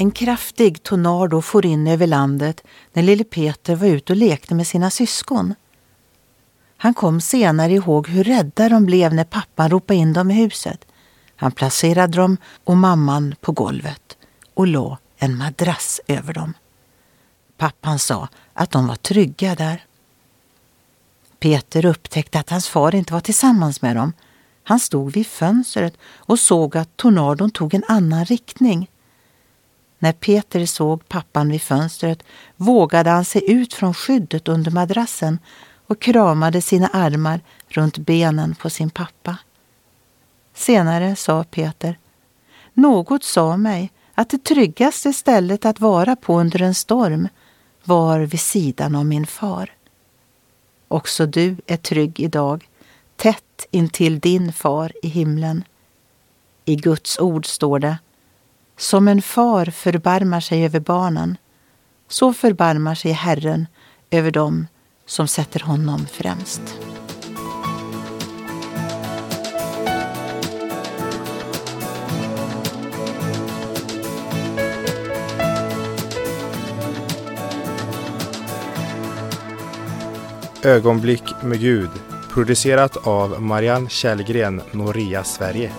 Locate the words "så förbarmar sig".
62.08-63.12